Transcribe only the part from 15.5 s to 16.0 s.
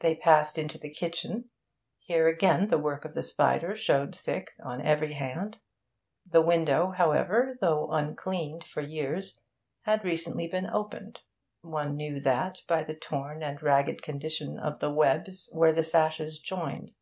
where the